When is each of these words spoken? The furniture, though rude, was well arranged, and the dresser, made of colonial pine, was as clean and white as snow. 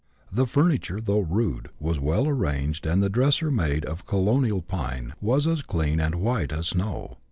The 0.31 0.47
furniture, 0.47 0.99
though 0.99 1.19
rude, 1.19 1.69
was 1.79 1.99
well 1.99 2.27
arranged, 2.27 2.87
and 2.87 3.03
the 3.03 3.09
dresser, 3.11 3.51
made 3.51 3.85
of 3.85 4.07
colonial 4.07 4.63
pine, 4.63 5.13
was 5.21 5.45
as 5.45 5.61
clean 5.61 5.99
and 5.99 6.15
white 6.15 6.51
as 6.51 6.69
snow. 6.69 7.17